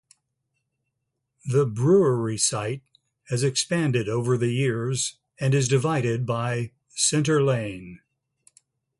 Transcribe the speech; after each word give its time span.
The 1.45 1.67
brewery 1.67 2.39
site 2.39 2.81
has 3.25 3.43
expanded 3.43 4.09
over 4.09 4.35
the 4.35 4.51
years 4.51 5.19
and 5.39 5.53
is 5.53 5.67
divided 5.67 6.25
by 6.25 6.71
Centre 6.89 7.43
Lane. 7.43 8.01